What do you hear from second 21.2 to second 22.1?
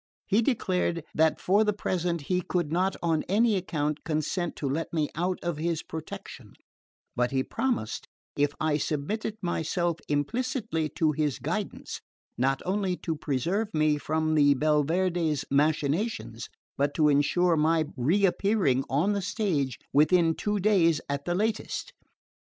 the latest.